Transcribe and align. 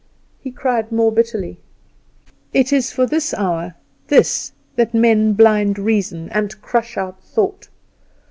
He 0.41 0.49
cried 0.49 0.91
more 0.91 1.11
bitterly: 1.11 1.59
"It 2.53 2.73
is 2.73 2.91
for 2.91 3.05
this 3.05 3.35
hour 3.35 3.75
this 4.07 4.51
that 4.75 4.95
men 4.95 5.33
blind 5.33 5.77
reason, 5.77 6.27
and 6.29 6.59
crush 6.59 6.97
out 6.97 7.21
thought! 7.21 7.67